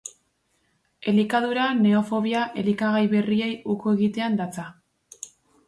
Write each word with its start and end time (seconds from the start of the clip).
Elikadura 1.11 1.67
neofobia 1.83 2.41
elikagai 2.63 3.03
berriei 3.13 3.53
uko 3.77 3.97
egitean 3.99 4.43
datza. 4.43 4.69